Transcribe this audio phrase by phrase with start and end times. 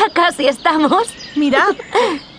[0.00, 1.08] Ya casi estamos.
[1.36, 1.74] Mirad,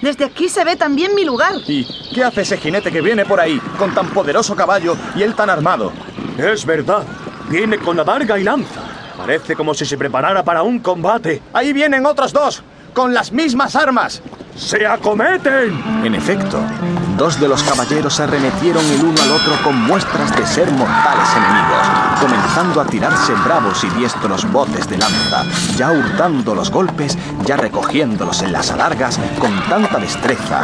[0.02, 1.54] desde aquí se ve también mi lugar.
[1.68, 5.36] ¿Y qué hace ese jinete que viene por ahí, con tan poderoso caballo y él
[5.36, 5.92] tan armado?
[6.40, 7.04] Es verdad.
[7.50, 8.82] Viene con adarga y lanza.
[9.16, 11.40] Parece como si se preparara para un combate.
[11.54, 12.64] Ahí vienen otros dos,
[12.94, 14.24] con las mismas armas.
[14.56, 15.82] ¡Se acometen!
[16.04, 16.60] En efecto,
[17.18, 21.88] dos de los caballeros arremetieron el uno al otro con muestras de ser mortales enemigos,
[22.20, 25.46] comenzando a tirarse bravos y diestros botes de lanza,
[25.78, 30.62] ya hurtando los golpes, ya recogiéndolos en las alargas con tanta destreza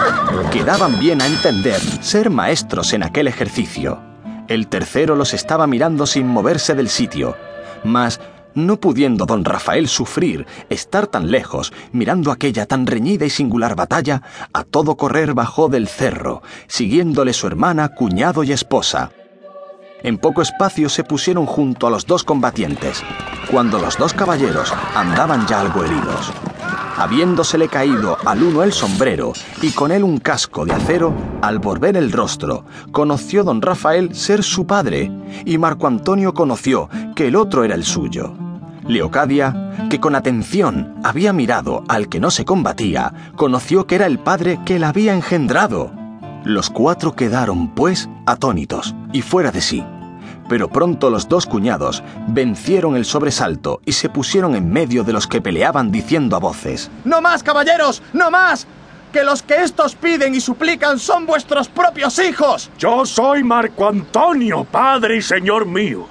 [0.52, 3.99] que daban bien a entender ser maestros en aquel ejercicio.
[4.48, 7.35] El tercero los estaba mirando sin moverse del sitio,
[7.84, 8.20] mas
[8.58, 14.24] no pudiendo don Rafael sufrir estar tan lejos, mirando aquella tan reñida y singular batalla,
[14.52, 19.12] a todo correr bajó del cerro, siguiéndole su hermana, cuñado y esposa.
[20.04, 23.04] En poco espacio se pusieron junto a los dos combatientes,
[23.50, 26.32] cuando los dos caballeros andaban ya algo heridos.
[26.98, 31.96] Habiéndosele caído al uno el sombrero y con él un casco de acero, al volver
[31.96, 35.12] el rostro, conoció don Rafael ser su padre,
[35.46, 38.46] y Marco Antonio conoció que el otro era el suyo.
[38.88, 39.54] Leocadia,
[39.90, 44.60] que con atención había mirado al que no se combatía, conoció que era el padre
[44.66, 45.91] que la había engendrado.
[46.46, 49.84] Los cuatro quedaron, pues, atónitos y fuera de sí.
[50.48, 55.27] Pero pronto los dos cuñados vencieron el sobresalto y se pusieron en medio de los
[55.27, 58.02] que peleaban diciendo a voces, ¡No más, caballeros!
[58.13, 58.65] ¡No más!
[59.12, 62.70] Que los que estos piden y suplican son vuestros propios hijos.
[62.77, 66.08] Yo soy Marco Antonio, padre y señor mío.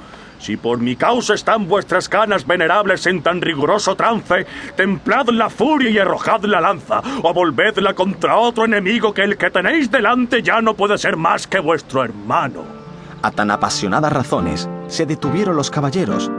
[0.46, 5.90] Si por mi causa están vuestras canas venerables en tan riguroso trance, templad la furia
[5.90, 10.60] y arrojad la lanza, o volvedla contra otro enemigo que el que tenéis delante ya
[10.60, 12.62] no puede ser más que vuestro hermano.
[13.22, 16.30] A tan apasionadas razones se detuvieron los caballeros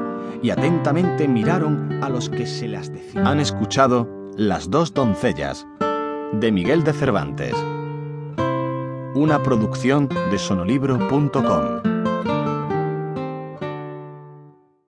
[0.41, 3.27] y atentamente miraron a los que se las decían.
[3.27, 5.67] Han escuchado Las dos doncellas
[6.31, 7.55] de Miguel de Cervantes.
[9.15, 11.96] Una producción de sonolibro.com.